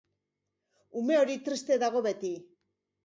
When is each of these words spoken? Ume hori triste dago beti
Ume 1.01 1.19
hori 1.23 1.37
triste 1.49 1.77
dago 1.85 2.03
beti 2.09 2.33